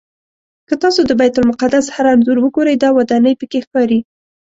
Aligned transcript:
که 0.67 0.73
تاسو 0.83 1.01
د 1.05 1.11
بیت 1.19 1.35
المقدس 1.39 1.85
هر 1.95 2.05
انځور 2.13 2.37
وګورئ 2.41 2.75
دا 2.83 2.89
ودانۍ 2.97 3.33
پکې 3.39 3.59
ښکاري. 3.65 3.99